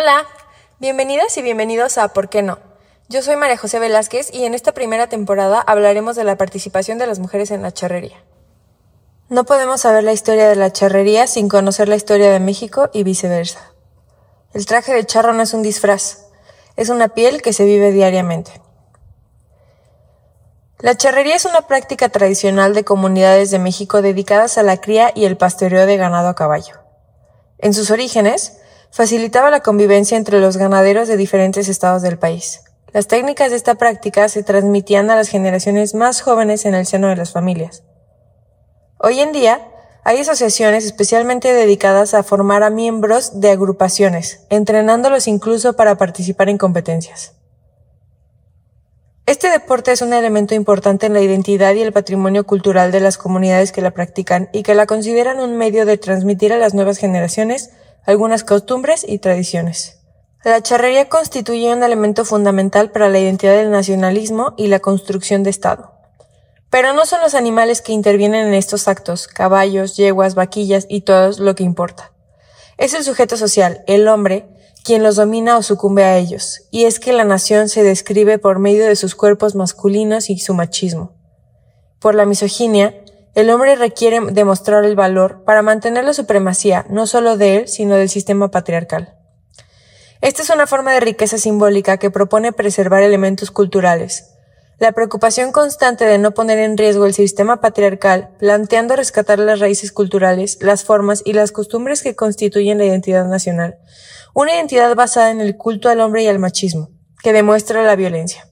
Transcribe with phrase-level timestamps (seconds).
[0.00, 0.28] Hola,
[0.78, 2.60] bienvenidas y bienvenidos a ¿Por qué no?
[3.08, 7.08] Yo soy María José Velázquez y en esta primera temporada hablaremos de la participación de
[7.08, 8.22] las mujeres en la charrería.
[9.28, 13.02] No podemos saber la historia de la charrería sin conocer la historia de México y
[13.02, 13.72] viceversa.
[14.54, 16.26] El traje de charro no es un disfraz,
[16.76, 18.52] es una piel que se vive diariamente.
[20.78, 25.24] La charrería es una práctica tradicional de comunidades de México dedicadas a la cría y
[25.24, 26.76] el pastoreo de ganado a caballo.
[27.58, 28.58] En sus orígenes,
[28.90, 32.62] facilitaba la convivencia entre los ganaderos de diferentes estados del país.
[32.92, 37.08] Las técnicas de esta práctica se transmitían a las generaciones más jóvenes en el seno
[37.08, 37.82] de las familias.
[38.98, 39.60] Hoy en día,
[40.04, 46.56] hay asociaciones especialmente dedicadas a formar a miembros de agrupaciones, entrenándolos incluso para participar en
[46.56, 47.34] competencias.
[49.26, 53.18] Este deporte es un elemento importante en la identidad y el patrimonio cultural de las
[53.18, 56.96] comunidades que la practican y que la consideran un medio de transmitir a las nuevas
[56.96, 57.68] generaciones
[58.08, 59.98] algunas costumbres y tradiciones.
[60.42, 65.50] La charrería constituye un elemento fundamental para la identidad del nacionalismo y la construcción de
[65.50, 65.92] Estado.
[66.70, 71.32] Pero no son los animales que intervienen en estos actos, caballos, yeguas, vaquillas y todo
[71.38, 72.12] lo que importa.
[72.78, 74.48] Es el sujeto social, el hombre,
[74.84, 78.58] quien los domina o sucumbe a ellos, y es que la nación se describe por
[78.58, 81.12] medio de sus cuerpos masculinos y su machismo.
[81.98, 82.94] Por la misoginia,
[83.34, 87.96] el hombre requiere demostrar el valor para mantener la supremacía no solo de él, sino
[87.96, 89.14] del sistema patriarcal.
[90.20, 94.34] Esta es una forma de riqueza simbólica que propone preservar elementos culturales.
[94.80, 99.92] La preocupación constante de no poner en riesgo el sistema patriarcal, planteando rescatar las raíces
[99.92, 103.78] culturales, las formas y las costumbres que constituyen la identidad nacional,
[104.34, 106.90] una identidad basada en el culto al hombre y al machismo,
[107.22, 108.48] que demuestra la violencia.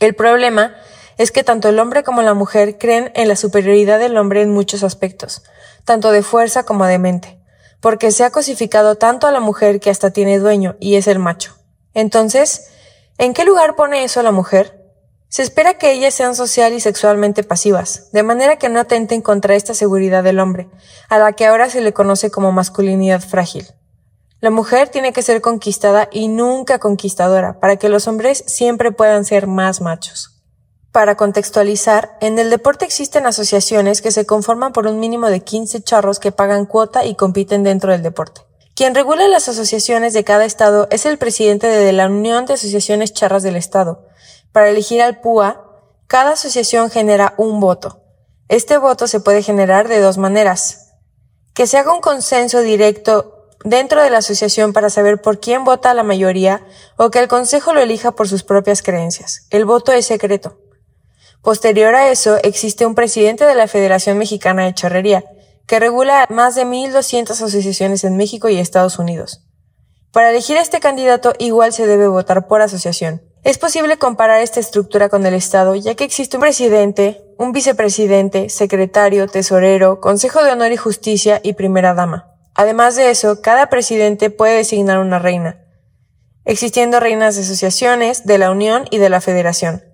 [0.00, 0.74] El problema
[1.18, 4.52] es que tanto el hombre como la mujer creen en la superioridad del hombre en
[4.52, 5.42] muchos aspectos,
[5.84, 7.40] tanto de fuerza como de mente,
[7.80, 11.18] porque se ha cosificado tanto a la mujer que hasta tiene dueño y es el
[11.18, 11.54] macho.
[11.94, 12.68] Entonces,
[13.18, 14.84] ¿en qué lugar pone eso a la mujer?
[15.28, 19.54] Se espera que ellas sean social y sexualmente pasivas, de manera que no atenten contra
[19.54, 20.68] esta seguridad del hombre,
[21.08, 23.66] a la que ahora se le conoce como masculinidad frágil.
[24.40, 29.24] La mujer tiene que ser conquistada y nunca conquistadora, para que los hombres siempre puedan
[29.24, 30.35] ser más machos.
[30.96, 35.82] Para contextualizar, en el deporte existen asociaciones que se conforman por un mínimo de 15
[35.82, 38.40] charros que pagan cuota y compiten dentro del deporte.
[38.74, 43.12] Quien regula las asociaciones de cada estado es el presidente de la Unión de Asociaciones
[43.12, 44.06] Charras del Estado.
[44.52, 45.66] Para elegir al PUA,
[46.06, 48.00] cada asociación genera un voto.
[48.48, 50.94] Este voto se puede generar de dos maneras.
[51.52, 55.92] Que se haga un consenso directo dentro de la asociación para saber por quién vota
[55.92, 59.46] la mayoría o que el Consejo lo elija por sus propias creencias.
[59.50, 60.56] El voto es secreto.
[61.42, 65.24] Posterior a eso, existe un presidente de la Federación Mexicana de Charrería,
[65.66, 69.42] que regula más de 1.200 asociaciones en México y Estados Unidos.
[70.12, 73.22] Para elegir a este candidato igual se debe votar por asociación.
[73.44, 78.48] Es posible comparar esta estructura con el Estado, ya que existe un presidente, un vicepresidente,
[78.48, 82.32] secretario, tesorero, Consejo de Honor y Justicia y primera dama.
[82.54, 85.60] Además de eso, cada presidente puede designar una reina,
[86.44, 89.84] existiendo reinas de asociaciones, de la Unión y de la Federación.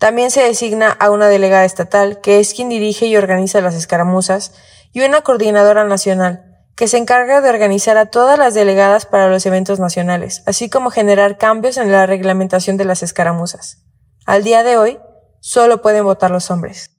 [0.00, 4.54] También se designa a una delegada estatal, que es quien dirige y organiza las escaramuzas,
[4.92, 9.44] y una coordinadora nacional, que se encarga de organizar a todas las delegadas para los
[9.44, 13.82] eventos nacionales, así como generar cambios en la reglamentación de las escaramuzas.
[14.24, 14.98] Al día de hoy,
[15.40, 16.92] solo pueden votar los hombres.